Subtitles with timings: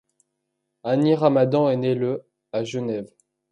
[0.83, 3.13] Hani Ramadan est né le à Genève.